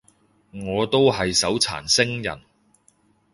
[0.65, 2.41] 我都係手殘星人